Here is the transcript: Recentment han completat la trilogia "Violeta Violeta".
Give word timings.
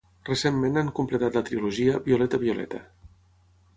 Recentment 0.27 0.79
han 0.81 0.89
completat 1.01 1.37
la 1.39 1.43
trilogia 1.49 1.99
"Violeta 2.09 2.41
Violeta". 2.45 2.81